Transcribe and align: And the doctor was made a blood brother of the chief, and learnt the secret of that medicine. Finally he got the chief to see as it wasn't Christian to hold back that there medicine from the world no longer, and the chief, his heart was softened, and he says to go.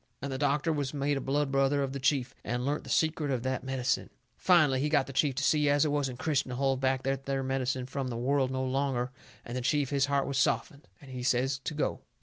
And 0.19 0.31
the 0.33 0.39
doctor 0.39 0.73
was 0.73 0.95
made 0.95 1.15
a 1.15 1.21
blood 1.21 1.51
brother 1.51 1.83
of 1.83 1.93
the 1.93 1.99
chief, 1.99 2.33
and 2.43 2.65
learnt 2.65 2.85
the 2.85 2.89
secret 2.89 3.29
of 3.29 3.43
that 3.43 3.63
medicine. 3.63 4.09
Finally 4.35 4.79
he 4.81 4.89
got 4.89 5.05
the 5.05 5.13
chief 5.13 5.35
to 5.35 5.43
see 5.43 5.69
as 5.69 5.85
it 5.85 5.91
wasn't 5.91 6.17
Christian 6.17 6.49
to 6.49 6.55
hold 6.55 6.79
back 6.79 7.03
that 7.03 7.27
there 7.27 7.43
medicine 7.43 7.85
from 7.85 8.07
the 8.07 8.17
world 8.17 8.49
no 8.49 8.63
longer, 8.63 9.11
and 9.45 9.55
the 9.55 9.61
chief, 9.61 9.91
his 9.91 10.07
heart 10.07 10.25
was 10.25 10.39
softened, 10.39 10.87
and 11.01 11.11
he 11.11 11.21
says 11.21 11.59
to 11.59 11.75
go. 11.75 12.01